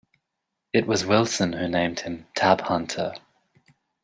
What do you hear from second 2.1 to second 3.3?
"Tab Hunter".